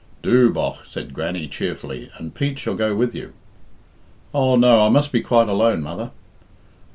[0.23, 3.33] "Do, bogh," said Grannie cheerfully, "and Pete shall go with you."
[4.33, 6.09] "Oh, no; I must be quite alone, mother."